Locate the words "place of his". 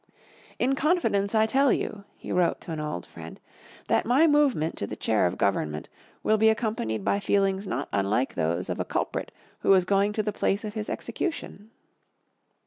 10.33-10.89